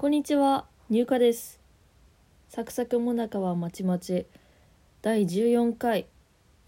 [0.00, 1.60] こんにちは、入荷です。
[2.48, 4.24] サクサクもなかはまちまち
[5.02, 6.06] 第14回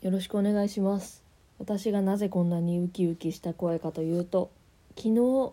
[0.03, 1.25] よろしくお願いします。
[1.59, 4.51] 私がなぜこんなにウキウキした声かというと、
[4.99, 5.53] 昨日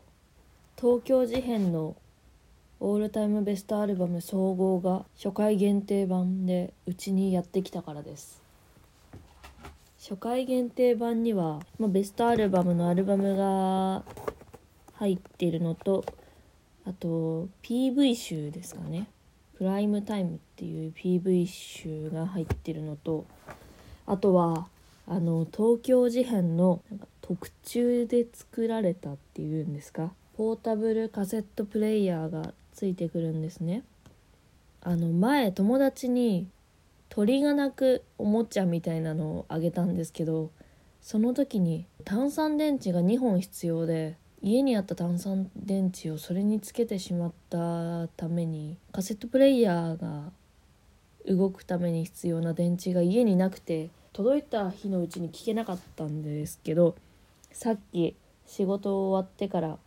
[0.78, 1.96] 東京事変の
[2.82, 8.42] オールタイムベストアルバム総合が初回限定版でうちにやってきたからです。
[9.98, 14.04] 初回限定版には、まあ、ベストアルバムのアルバムが
[14.96, 16.04] 入っているのと
[16.86, 19.08] あと PV 集ですかね。
[19.58, 23.26] プライムタイムっていう PV 集が入ってるのと
[24.08, 24.68] あとは
[25.06, 30.12] あの東京事変のなんか特注で作られたっていうんですか。
[30.38, 33.84] ポータブルカセットプレイヤーがついてくるんですね。
[34.82, 36.48] あの前友達に
[37.10, 40.52] 鳥が鳴くおもちゃみたいなのをあげたんですけど
[41.02, 50.32] その時に炭酸電池が2本必要で家にあった炭酸電池をそれにつけてしまったためにカセットプレイヤーが
[51.28, 56.96] 動くために必要な電池が家になくて届いた日のうちに聞けなかったんですけど
[57.52, 59.78] さっき仕事終わってから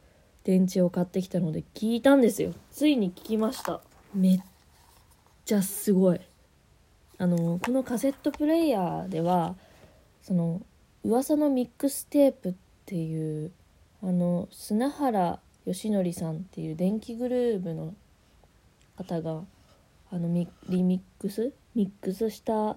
[0.45, 2.53] 電池を買ってきたので聞いたんですよ。
[2.73, 3.81] ついに聞きました。
[4.15, 4.41] めっ
[5.45, 6.21] ちゃすごい。
[7.19, 9.55] あのこのカセットプレイヤーでは
[10.23, 10.61] その
[11.05, 12.55] 噂のミックステープっ
[12.87, 13.53] ていう
[14.03, 17.95] あの砂原義則さんっていう電気グルーヴの
[18.97, 19.43] 方が
[20.11, 22.77] あのミリミックスミックスした「あ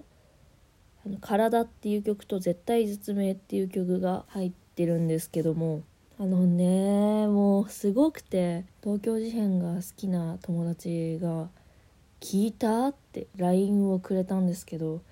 [1.04, 5.82] の体」っていう曲と「絶対絶命」っていう曲が入ってるんですけども
[6.18, 11.50] あのねもうすごくて東京事変が好きな友達が
[12.20, 15.02] 「聞いた?」って LINE をくれたんですけど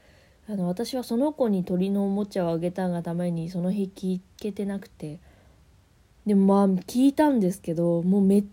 [0.48, 5.18] あの私はその子に鳥のおもちゃをあげたがためにその日聞けてなくて
[6.26, 8.44] でもまあ聞いたんですけどもうめっ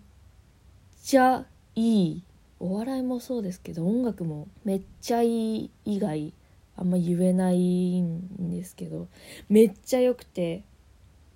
[1.03, 2.23] ちゃいい
[2.59, 6.33] お笑いもそうですけど音楽もめっちゃいい以外
[6.77, 9.07] あんま言えないんですけど
[9.49, 10.63] めっちゃ良くて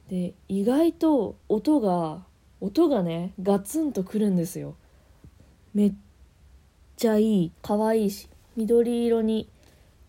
[0.10, 2.24] で意外と音が
[2.62, 4.76] 音がねガツンとくるんですよ。
[5.74, 5.94] めっ
[6.96, 9.50] ちゃいい可愛いし緑色に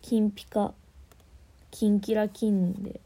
[0.01, 0.73] 金ピカ
[1.71, 3.01] キンキラキンで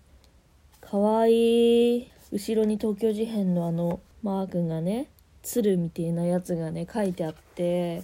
[0.79, 2.11] 可愛い。
[2.31, 5.07] 後ろに東京事変のあのマー君がね
[5.43, 8.03] 鶴みたいなやつがね書いてあって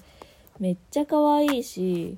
[0.59, 2.17] めっちゃ可愛いし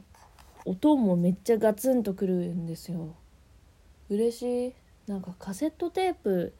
[0.65, 3.15] 音もめっちゃガツンとくるんですよ。
[4.09, 4.73] 嬉しい。
[5.07, 6.53] なんかカセットテープ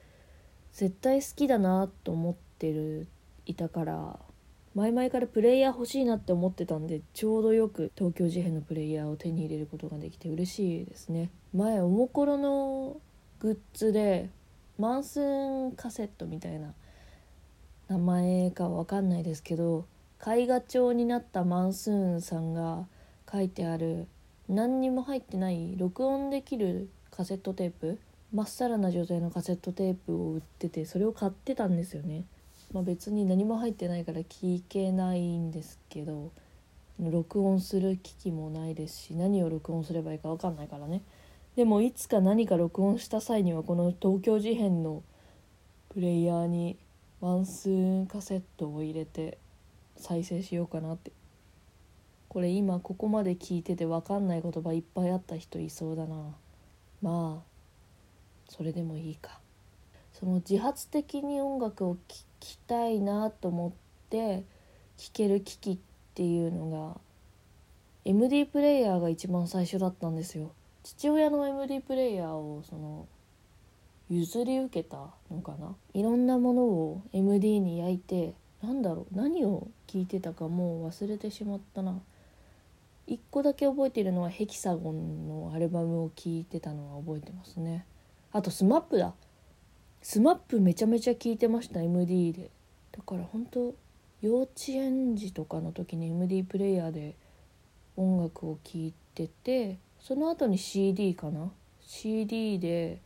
[0.74, 3.08] 絶対好きだなと思ってる
[3.46, 4.20] いたから
[4.76, 11.32] 前々からプレイヤー欲しいなって思ってたんでちょうどよく東京事変のプレイヤーを手に入れることができて嬉しいですね。
[11.54, 12.98] 前おもころの
[13.40, 14.30] グッズで
[14.80, 16.74] マンスーンカセットみたいな
[17.90, 19.86] 名前かわかんないですけど
[20.26, 22.86] 絵画帳になったマンスーンさんが
[23.30, 24.08] 書いてある
[24.48, 28.00] 何にも入ってない録音できるカセットテープ
[28.34, 32.24] まっさらな状態のカセットテープを売っててそれを買ってたんですよね、
[32.72, 36.32] まあ、別に何も入ってないから聞けないんですけど
[37.02, 41.02] 録音する機器もないですし何を録音すればいいか分かんないからね。
[41.60, 45.04] でもいつか何か録音した際にはこの東京事変の
[45.90, 46.78] プレイヤーに
[47.20, 49.38] ワンスーンカセットを入れて
[49.98, 51.12] 再生しようかなって。
[52.30, 56.34] これ今ここまで聞いてて分かんない言葉いっぱいあった人いそうだな。
[57.02, 57.44] まあ
[58.48, 59.42] それでもいいか。
[60.14, 63.72] その自発的に音楽を聴きたいなと思っ
[64.10, 64.46] て
[64.96, 65.78] 聴ける機器っ
[66.16, 67.02] ていうのが
[68.06, 70.54] MD プレイヤーが一番最初だったんですよ。
[70.84, 73.08] 父親の MD プレイヤーをその
[74.10, 74.98] 譲り受けた
[75.30, 75.76] のかな？
[75.94, 79.16] いろんなものを MD に焼いてなんだろう？
[79.16, 82.00] 何を聞いてたかもう忘れてしまったな。
[83.06, 87.86] 一個だけ覚えてるのはヘキサゴンのアルバムを聴いてたのは覚えてますね。
[88.32, 89.14] あと SMAP だ。
[90.04, 92.52] SMAP めちゃめちゃ聴いてました MD で。
[92.92, 93.76] だから本当
[94.22, 97.16] 幼稚園児とかの時に MD プレイヤーで
[97.96, 101.52] 音楽を聴いててその後に CD かな
[101.82, 103.02] ？CD で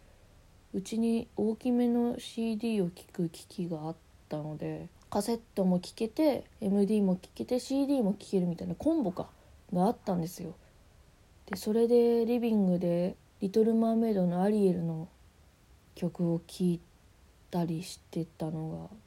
[0.74, 3.96] うちに大きめの CD を聴く機器があっ
[4.30, 9.28] たのでカセットも聴けて MD も聴けて CD も聴けるみたいなコンボか
[9.72, 10.56] があったんですよ。
[11.46, 15.08] でそれでリビングで「リトル・マーメイド」のアリエルの
[15.96, 16.80] 曲を聴い
[17.52, 18.98] たりしてたのが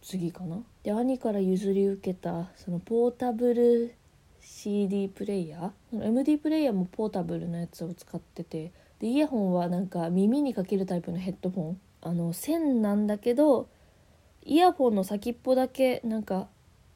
[0.00, 0.62] 次かな？
[0.82, 3.94] で兄から譲り受けたそのポータブル
[4.42, 11.80] CD プレイヤー？MD プレイヤーもポータブルのやつを使っててでイヤホンはなんか耳にかけるタイプのヘッドホン。
[12.04, 13.68] あの線なんだけど
[14.44, 16.48] イヤホンの先っぽだけなんか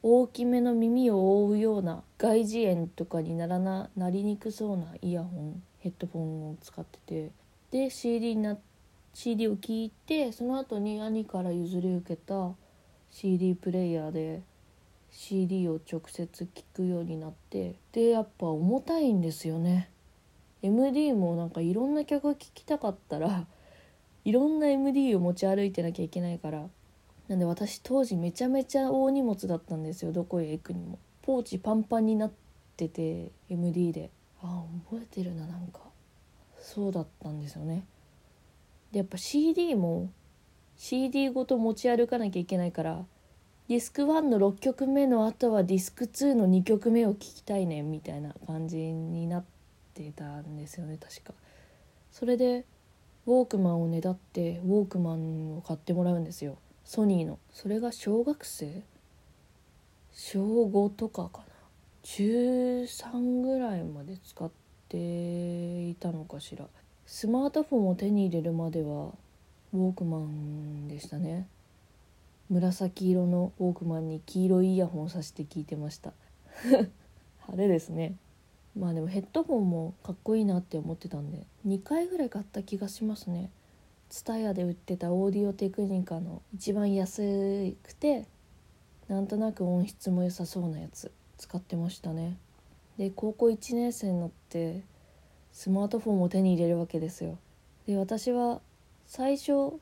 [0.03, 7.31] 大きめの耳を覆うような外耳炎とかにならななりにくそうなイヤホンヘッドフォンを使ってて。
[7.71, 8.57] で CD な
[9.13, 12.51] CD を聴いてその後に兄から譲り受けた
[13.11, 14.41] CD プレイヤーで
[15.19, 19.89] CD を直接聴くようになってでやっぱ重たいんですよね。
[20.61, 23.47] MD もなんかいろんな曲聴きたかったら
[24.25, 26.69] いろんな MD を持ち歩いてなきゃいけないから
[27.29, 30.99] なんで私当時めちゃめちゃ大荷物だったんですよどこへ行くにも。
[31.23, 32.31] ポーチパンパンになっ
[32.75, 34.11] てて MD で。
[34.43, 35.79] あ覚えてるななんか。
[36.59, 37.85] そうだったんですよね。
[38.91, 40.11] でやっぱ CD も
[40.75, 43.03] CD ごと持ち歩かなきゃいけないから
[43.67, 49.43] ディスク1の6曲目の後はディスク2の2曲目を聴きたいねみたいな感じになっ
[49.93, 51.33] てたんですよね確か。
[52.11, 52.63] それで
[53.25, 56.57] ウォークマンをねだってウォークマンを買ってもらうんですよ。
[56.85, 57.39] ソニーの。
[57.51, 58.83] それが小学生？
[60.13, 61.45] 小5とかかな。
[62.03, 64.49] 中3ぐらいまで使っ
[64.87, 66.65] ていたのかしら。
[67.05, 69.11] スマートフォンを手に入れるまでは
[69.73, 71.47] ウォークマンでしたね。
[72.49, 76.13] 紫色のウォークマンに黄色いイヤホンをさして聞いてました。
[76.63, 76.89] 派
[77.55, 78.15] 手ですね。
[78.77, 83.49] まあでもヘッドホンもかっこいいなって思ってたんで2回ぐらい買った気がしますね。
[84.09, 87.21] TSUTAYA で売ってたオーディオテクニカの一番安
[87.83, 88.25] くて
[89.09, 92.37] なんとなく音質も良さそうなやつ使ってましたね。
[92.97, 94.83] で高校1年生になって
[95.51, 97.37] スマートフォンを手に入れるわけですよ。
[97.87, 98.61] で私は
[99.05, 99.73] 最初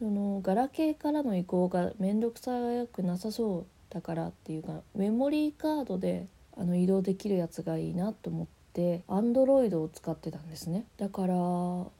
[0.00, 2.52] そのガラケーからの移行が面倒くさ
[2.90, 6.26] くなさそうだからっていうかメモリーカードで
[6.56, 10.86] あの移動できるやつがいいなと思って Android を使ってたんですね。
[10.96, 11.90] だから音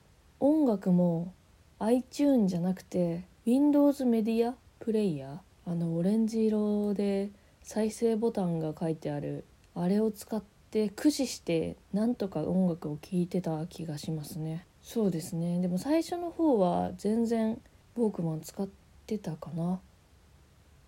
[0.67, 1.35] 楽も
[1.79, 7.29] iTune じゃなくて Windows メディアプレイヤーあのオレンジ色で
[7.63, 9.45] 再生ボタンが書いてある
[9.75, 14.65] あれを使って駆使してなんとか音楽を聴いてた気がしますね。
[14.83, 15.61] そうですね。
[15.61, 17.61] でも最初の方は全然
[17.97, 18.69] ウォークマン使っ
[19.07, 19.81] てたかな？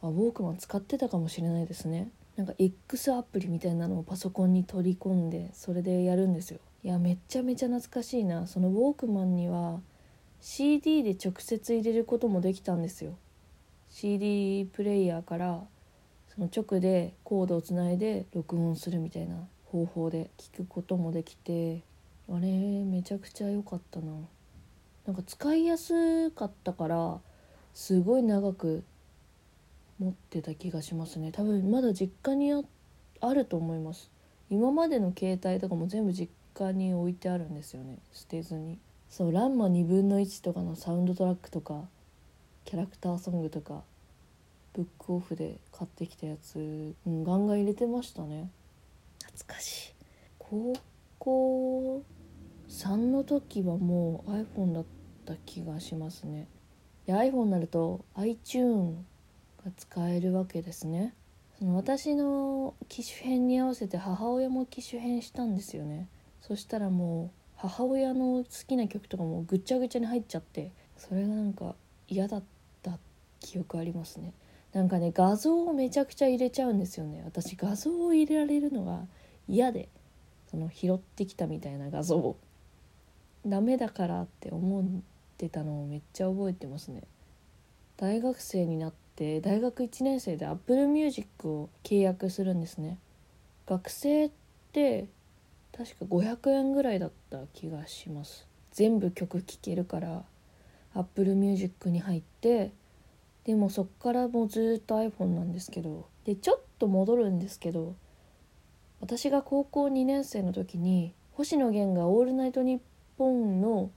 [0.02, 2.08] あウォークマン使ってたかもしれないですね。
[2.36, 6.60] なんか X アプリみたいなのをパソコンに取り込んでそれでやるんですよ。
[6.82, 8.46] いやめちゃめちゃ懐かしいな。
[8.46, 9.80] そのウォークマンには
[10.40, 13.14] CD で直接入れることもできたんですよ。
[13.90, 15.60] CD プレイヤーから
[16.34, 21.82] その直でコードをつないで録音するみたいな方法で聞くこともできて
[22.30, 22.48] あれ
[22.84, 24.12] めちゃくちゃ良かったな。
[25.06, 27.20] なんか使いやすかったから
[27.74, 28.84] すごい長く
[29.98, 31.32] 持ってた気がしますね。
[31.32, 32.52] 多分まだ実家に
[33.20, 34.10] あると思います。
[34.50, 37.98] 今までの携帯とかも全部実家に置いてあるんですよね。
[38.12, 38.78] 捨てずに。
[39.08, 41.86] そう「ランマ2分の1」とかのサウンドトラックとか
[42.64, 43.82] キャラクターソングとか
[44.72, 48.50] ブックオフで買ってきたやつ、うん、ガンガン入れてましたね。
[49.22, 49.92] 懐かしい。
[50.38, 50.72] 高
[51.18, 52.02] 校
[52.72, 54.84] 3の時はもう iPhone だっ
[55.26, 56.48] た気がしますね。
[57.06, 58.94] で iPhone になると iTune
[59.62, 61.14] が使えるわけですね。
[61.58, 66.08] その私の機種変に合わせて母親も機種変したんですよね。
[66.40, 71.74] そしたらもう母親の好きな曲とかもぐちゃぐちゃに入っちゃってそれがなんか
[72.08, 72.42] 嫌だっ
[72.82, 72.98] た
[73.38, 74.32] 記憶ありますね。
[74.72, 77.20] なんかね画像をめちゃくちゃ入れちゃうんですよね。
[77.26, 79.02] 私画像を入れられるのが
[79.46, 79.90] 嫌で
[80.50, 82.38] その拾ってきたみたいな画像を。
[83.46, 84.84] ダメだからって思っ
[85.36, 87.02] てたのをめっちゃ覚えてますね。
[87.96, 92.98] 大学生になって大学1年生で Apple Music を契約するんですね。
[93.66, 94.30] 学生っ
[94.72, 95.06] て
[95.76, 98.46] 確か500円ぐらいだった気がします。
[98.72, 100.24] 全部曲聴けるから
[100.94, 102.72] Apple Music に入って
[103.44, 107.94] でもそっからもうずっと iPhone なんですけどでちょっと戻るんですけど
[109.00, 112.80] 私が高校2年生の時に星野源が「オールナイトニッ
[113.16, 113.90] ポン」の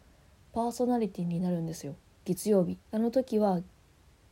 [0.53, 1.95] パーソナリティになるんですよ。
[2.25, 2.77] 月曜日。
[2.91, 3.61] あの時は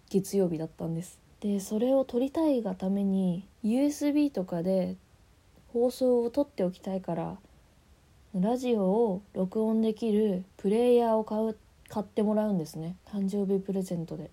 [0.10, 1.20] 月曜日だったんです。
[1.42, 4.96] でそれを撮りたいがために USB とかで
[5.74, 7.38] 放送を撮っておきたいから
[8.34, 11.58] ラジオを録音できるプレイヤーを買う
[11.90, 12.96] 買ってもらうんですね。
[13.06, 14.32] 誕生日プレゼントで。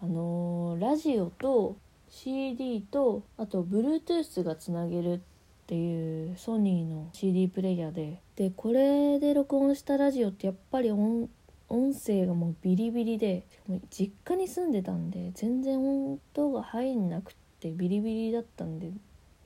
[0.00, 1.76] あのー、ラジオと
[2.10, 5.22] CD とあと Bluetooth がつなげる
[5.62, 11.28] っていうソニーの CD プレイヤーででこれで録音したラジオってやっぱり音
[11.68, 13.46] 音声がもうビリビリで
[13.90, 18.90] 実家に住んでたんで全然音が入んなくてビリビリだったんで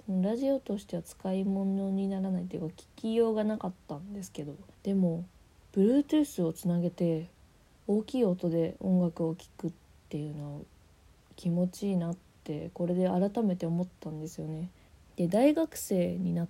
[0.09, 5.25] ラジオとしては使い物にならないというか聞きようがなかったんですけどでも
[5.73, 7.29] Bluetooth をつなげて
[7.87, 9.73] 大きい音で音楽を聴くっ
[10.09, 10.61] ていうのは
[11.37, 14.71] 気持ちいいなってこれで改めて思ったんですよね。
[15.17, 16.49] で大学生になっ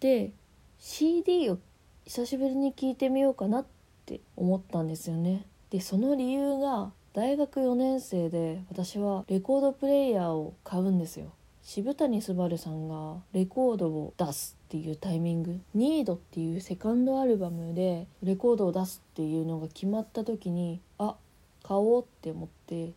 [0.00, 0.32] て
[0.78, 1.58] CD を
[2.04, 3.66] 久しぶりに聴いてみようかなっ
[4.06, 5.46] て思ったんですよね。
[5.70, 11.32] でその理由が大学4年生で私はレコードプレーヤーを買うんですよ。
[11.62, 21.16] 渋谷昴さんがレコードを出すっていうタイミング「ニードっていうセカンドアルバムでレコードを出すっていうのが決まった時にあ
[21.62, 22.92] 買おうって思って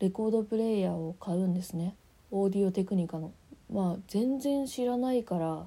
[0.00, 1.94] レコードプレーヤーを買うんですね
[2.30, 3.32] オーディオテクニカの。
[3.72, 5.66] まあ全然知らないから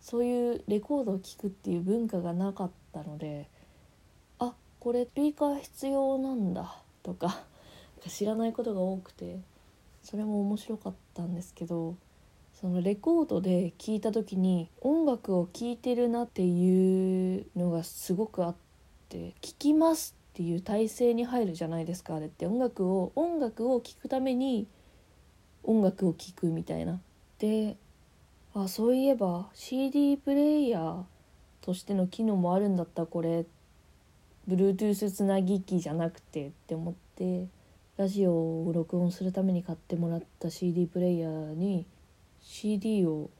[0.00, 3.48] そういうレコードを聴くっていう文化がなかったので
[4.38, 7.40] あこれスピーカー必要なんだとか
[8.08, 9.38] 知らないことが多くて
[10.02, 11.96] それも面白かったんですけど
[12.60, 18.54] そのレコードで聴いた時に音楽を聴いてるなっていうのがすごくあっ
[19.08, 24.66] て聴きますっていう体制に入るじゃないですかあれって音楽を音楽を聴くために
[25.62, 27.00] 音楽を聴くみたいな。
[27.40, 27.76] で
[28.54, 31.02] あそういえば CD プレイヤー
[31.62, 33.44] としての機能もあるんだったこれ。
[34.48, 37.46] Bluetooth つなぎ機じゃなくてって思って
[37.96, 38.32] ラジオ
[38.66, 41.86] を録音するために買ってもらった CD プレイヤーに
[42.42, 43.30] CD を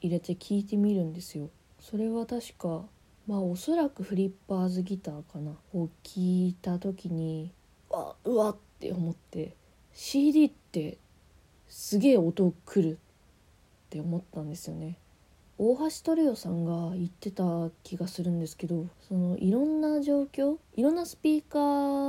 [0.00, 1.48] 入れて聴いてみるんですよ。
[1.80, 2.82] それは確か
[3.26, 5.52] まあおそらくフリッパーズギターかな。
[5.72, 7.52] を聞いた時に
[7.90, 9.54] あうわって思って
[9.94, 10.98] CD って
[11.72, 12.96] すげえ音くるっ
[13.88, 14.98] て思ったんですよね。
[15.56, 21.58] 大橋トリオさんが言ってた気がするんですけどそのいろんな状況いろんなスピーカ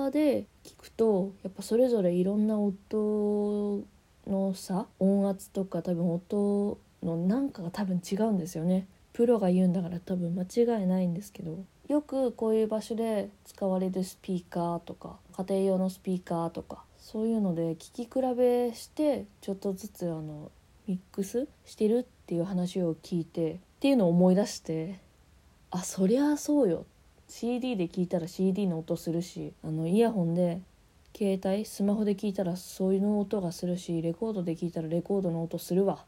[0.07, 3.83] ーで聞くとやっぱそれぞれいろんな音
[4.27, 8.85] の差音圧とか多分音のなんかが多分違うんですよね。
[9.13, 20.51] プロが言うんだから多分間違いないんですけどよくこういう場所で使われるスピーカーとか家庭用のスピーカーとかそういうので聞き比べしてちょっとずつあの
[20.87, 24.99] ミックスしてるっていう話を聞いてっていうのを思い出して
[25.69, 26.85] あそりゃそうよ。
[27.27, 30.61] CD で聞いたら CD の音するしあのイヤホンで
[31.15, 36.05] 携帯スマホで聞いたらそういうの音がするしレコードで聞いたらレコードの音するわ。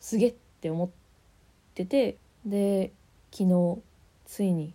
[0.00, 0.90] すげって思っ
[1.74, 2.90] ててで
[3.30, 3.78] 昨日
[4.26, 4.74] ついに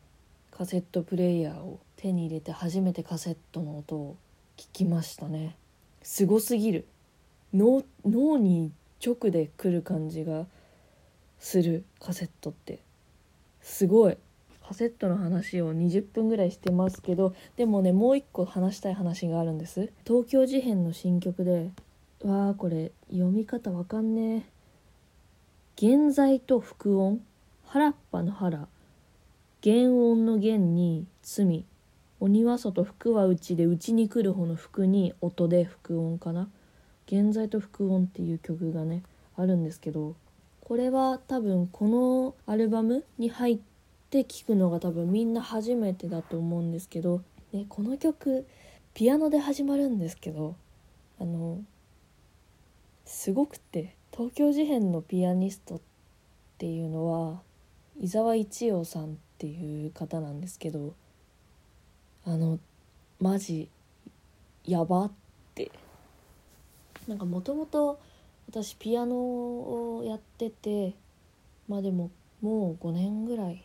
[0.50, 4.16] カセットプレーヤーを手に入れて初めてカセットの音を
[4.60, 5.56] 聞きましたね。
[6.04, 6.86] すごすぎる。
[7.54, 7.82] 脳
[8.38, 10.48] に直で来る感じが
[11.39, 12.80] するカセットって。
[13.62, 14.18] すごい。
[14.68, 19.94] カセットの話を20分ぐらいしてますけどでもねもう一個話したい話があるんです。
[20.06, 21.72] 東京事変の新曲で
[22.25, 24.46] わあこれ読み方わかんね
[25.80, 25.88] え。
[25.88, 27.22] 現在と副音
[27.63, 28.68] 原っぱの原。
[29.63, 31.63] 原音の原に罪。
[32.20, 36.50] 鬼は外服は内で内に来る方の服に音で副音かな。
[37.12, 39.02] 現在と副音っていう曲がね
[39.36, 40.16] あるんですけど
[40.62, 43.60] これは多分このアルバムに入っ
[44.12, 48.46] て聴くのが多分みんな初めてだと思うんですけど、ね、この曲
[48.94, 50.56] ピアノで始まるんですけど
[51.20, 51.64] あの
[53.06, 55.80] すごくて東京事変のピアニストっ
[56.60, 57.42] ていうのは
[58.00, 59.08] 伊沢一葉さんっ
[59.40, 60.94] ていう方なんですけど
[62.29, 62.59] あの
[63.19, 63.69] マジ
[64.63, 65.12] やばっ
[65.55, 65.71] て。
[67.07, 68.00] なんかもともと
[68.48, 70.93] 私ピアノをやってて
[71.67, 73.63] まあでももう5年ぐらい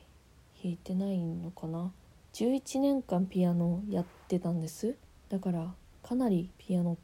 [0.62, 1.92] 弾いてないのかな。
[2.32, 4.96] 11年間ピアノやってたんです。
[5.28, 6.96] だからかなりピアノっ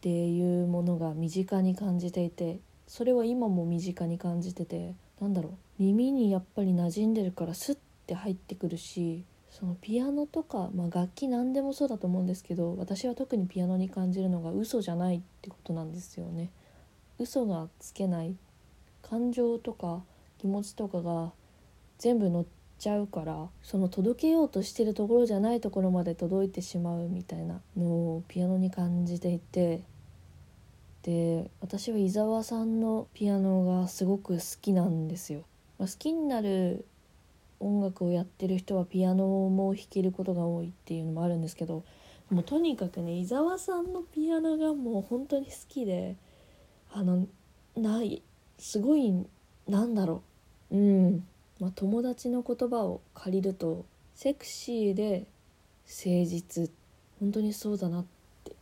[0.00, 5.52] ていうものが身近に感じていてそれは今も身近に感じててなんだろう。
[5.82, 9.22] 耳にやっぱり馴染んでるからスッて入ってくるし
[9.54, 16.50] そのピアノとか、まあ、楽器何でもそうだと思うんですけど私は特にピアノに感じるのが嘘じゃないってことなんですよね。
[17.20, 18.34] 嘘がつけない
[19.00, 20.02] 感情とか
[20.38, 21.30] 気持ちとかが
[21.98, 22.44] 全部乗っ
[22.80, 29.82] ちゃうからその届けようとしてるところじゃないところまで届いてしまうみたいなのをピアノに感じていて
[31.04, 35.44] で私は伊沢さんのピアノがすごく好きなんですよ。
[35.78, 36.84] まあ、好きになる
[37.64, 41.84] 音楽をやってる人はピアノも弾けることが多いっていうのもあるんですけど
[42.30, 46.16] もうとにかくね伊沢さんのピアノがもう本当に好きで
[46.92, 47.26] あの
[47.76, 48.22] ない
[48.58, 49.26] すごい
[49.68, 50.22] なんだろ
[50.70, 50.76] う。
[50.76, 51.26] うん、
[51.60, 55.26] まあ、友達の言葉を借りるとセクシーで
[55.86, 56.70] 誠実。
[57.20, 58.04] 本当にそうだなっ
[58.44, 58.52] て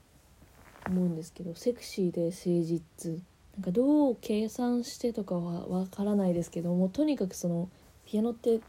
[0.86, 3.22] 思うんですけどセクシーで誠実。
[3.56, 7.68] なんかどう計算してとかはわからないですけどもとにかくその
[8.06, 8.60] ピアノって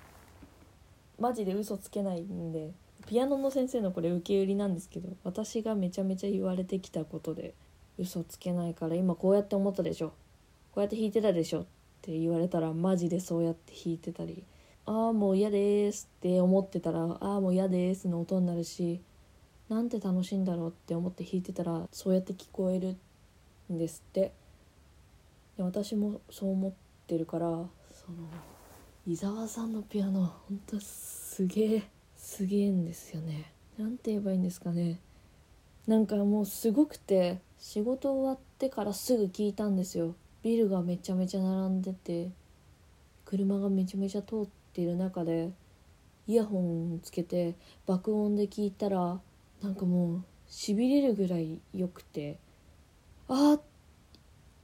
[1.20, 2.72] マジで嘘つけないんで
[3.08, 7.54] ピアノの先生のこれ受け売りなんですけど私がめちゃめちゃ言われてきたことで
[7.98, 10.14] 嘘つけないから今こうやって思ったでしょ。
[10.74, 11.62] こうやって弾いてたでしょ。
[11.62, 11.66] っ
[12.02, 14.44] て言われたらマジでそうやって弾いてたり
[14.86, 19.00] ああもう嫌ですって思ってたらああもう嫌ですの音になるし
[19.70, 22.98] なんて楽しいんだろうって思って弾いてたらそうやって聞こえる
[23.72, 24.34] んですって。
[25.58, 26.72] で私もそう思っ
[27.08, 27.70] てるからその
[29.06, 31.84] 伊沢さんのピアノほんとすげえ
[32.16, 33.52] すげえんですよね。
[33.78, 34.98] なんて言えばいいんですかね。
[35.88, 40.16] なんかもうすごくて仕事終わってからすぐ聞いたんですよ。
[40.42, 42.30] ビルがめちゃめちゃ並んでて
[43.26, 45.52] 車がめちゃめちゃ通っている中で
[46.26, 47.56] イヤホンつけて
[47.86, 49.20] 爆音で聞いたら
[49.62, 52.38] なんかもうしびれるぐらい良くて
[53.28, 53.60] あー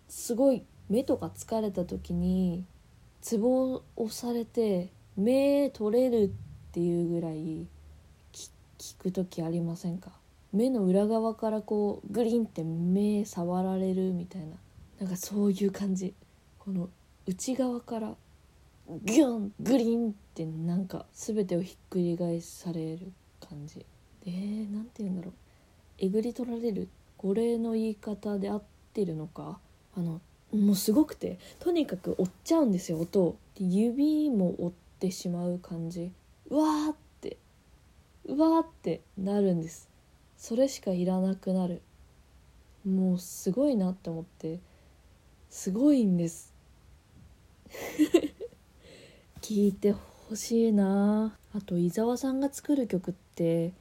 [0.07, 2.63] すごい目とか疲れた時に
[3.29, 6.29] ツボを押されて目取れるっ
[6.71, 7.67] ていうぐらい
[8.79, 10.09] 聞く時ありませんか？
[10.51, 14.55] 目の裏側からこうグリンって目触られるみたいな。
[14.99, 16.15] なんかそういう感じ。
[16.57, 16.89] この
[17.27, 18.15] 内側から
[19.03, 23.11] ギュングリンってなんか全てをひっくり返される
[23.47, 23.85] 感じ。
[24.25, 24.31] で
[24.71, 25.33] 何て言うんだろう。
[25.99, 26.89] えぐり取られる。
[27.15, 29.59] これの言い方で合ってるのか？
[29.95, 30.19] あの
[30.53, 33.37] もうすごくてとにかく折っちゃうんですよ音を。
[33.57, 36.11] 指も折ってしまう感じ。
[36.49, 37.37] うわーって。
[38.25, 39.89] うわーってなるんです。
[40.37, 41.81] それしかいらなくなる。
[42.85, 44.59] もうすごいなって思って。
[45.49, 46.53] すごいんです。
[49.41, 51.37] 聞いてほしいな。
[51.53, 53.73] あと伊沢さんが作る曲って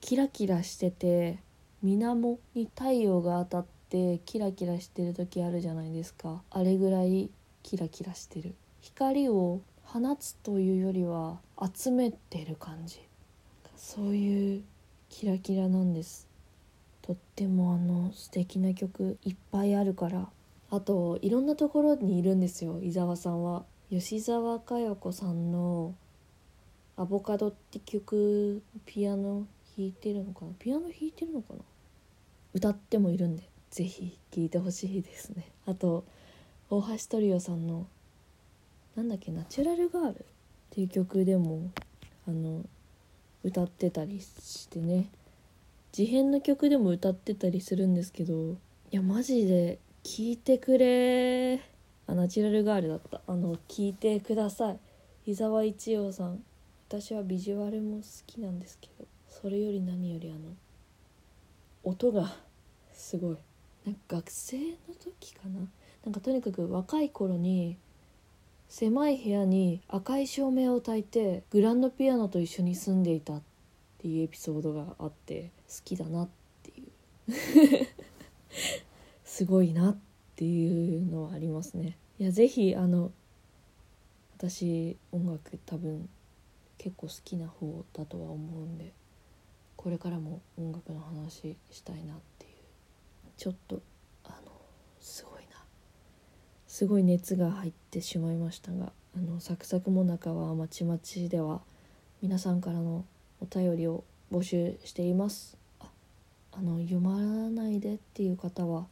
[0.00, 1.38] キラキラしてて
[1.82, 6.42] 水面に太陽が当たってキラキラしてる時あるじゃないですか。
[6.50, 7.30] あれぐらい
[7.62, 8.56] キラキラしてる。
[8.80, 11.38] 光を放つというよりは
[11.72, 13.00] 集めてる感じ。
[13.76, 14.62] そういう
[15.08, 16.26] キラキラなんです。
[17.02, 20.28] とってもあの素敵な曲いっぱいあるから。
[20.70, 22.80] あといろんなところにいるんですよ。
[22.82, 23.64] 伊沢さんは。
[23.90, 25.94] 吉沢佳代子さんの
[26.96, 30.52] 「アボカド」って曲ピアノ弾いてるのかな？
[30.58, 31.60] ピアノ弾いてるのかな？
[32.54, 33.44] 歌ってもいるんで。
[33.74, 35.50] 是非聴いてほしいですね。
[35.66, 36.04] あと
[36.70, 37.88] 大橋トリオさんの
[38.94, 40.22] なんだっけ「ナチュラルガール」っ
[40.70, 41.72] ていう曲でも
[42.28, 42.64] あの
[43.42, 45.10] 歌ってたりしてね。
[45.90, 48.56] 事変の曲でも歌ってたりするんですけどい
[48.90, 51.60] やマジで聞いてくれ
[52.06, 53.22] あナチュラルガールだった。
[53.26, 54.78] あの聞いてください。
[55.26, 56.44] 伊沢一葉さん。
[56.88, 60.54] 私はビジュアルも好きなんですけどそれより何よりあの
[61.82, 62.36] 音が
[62.92, 63.36] すごい。
[63.84, 64.66] なんか学生の
[65.02, 65.60] 時かな。
[66.04, 67.76] なんかとにかく若い頃に
[68.68, 73.42] 狭い部屋に赤い照明を焚いてグランドピアノと一緒に住んでいたっ
[73.98, 76.28] ていうエピソードがあって好きだなっ
[76.62, 76.88] ていう。
[79.24, 79.96] すごいなっ
[80.36, 81.96] ていうのはありますね。
[82.18, 83.12] いやぜひあの
[84.36, 86.08] 私音楽多分
[86.78, 88.92] 結構好きな方だとは思うんで
[89.76, 92.33] これからも音楽の話したいなって
[93.36, 93.80] ちょっと
[94.24, 94.52] あの
[95.00, 95.64] すごいな。
[96.66, 101.60] すごい熱が入ってしまいましたがあのサクサクもなかはまちまちでは
[102.20, 103.04] 皆さんからの
[103.40, 105.56] お便りを募集しています。
[105.80, 105.90] あ
[106.52, 108.86] あの読まないでっていう方は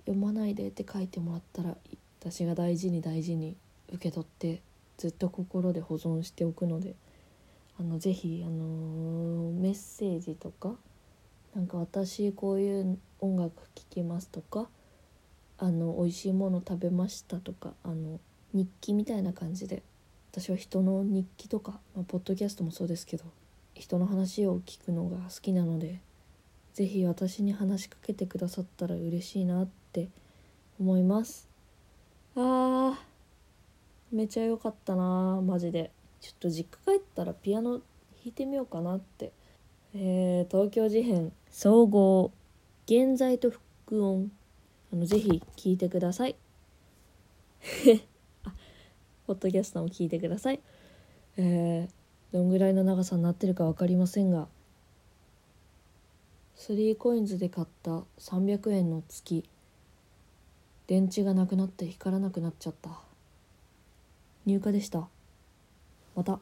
[0.00, 1.76] 読まないでって書いてもらったら
[2.20, 3.56] 私が大事に大事に
[3.92, 4.62] 受け取って
[4.96, 6.94] ずっと心で保存しておくので
[7.78, 10.74] あのぜひあのメッセージとか
[11.54, 14.68] なんか私こういう音楽聴きますとか
[15.58, 18.20] あの美味しいもの食べましたとかあの
[18.52, 19.82] 日記みたいな感じで
[20.32, 23.24] 私は人の日記とか、まあ、ポッドキャストもそうですけど
[23.74, 26.00] 人の話を聞くのが好きなので
[26.74, 30.08] 是非私に話しかけてくださったら嬉しいなって
[30.78, 31.48] 思います。
[32.36, 32.94] あー
[34.12, 35.90] めちゃ良かったなマジで。
[36.20, 37.80] ちょっと実家帰ったらピアノ弾
[38.26, 39.32] いてみようかなって。
[39.94, 42.30] えー、東京事変総合。
[42.90, 44.32] 現在と副音。
[44.90, 46.36] あのぜひ聞いてください。
[48.44, 48.54] あ
[49.26, 50.60] ポッドキャストも聞いてください。
[51.36, 54.48] えー、どんぐらいの長さになってるか分かりませんが。
[56.56, 59.44] 3coins で買った300円の月。
[60.86, 63.02] 電池がなくなって光らなくなっちゃった。
[64.46, 65.10] 入荷でした。
[66.16, 66.40] また。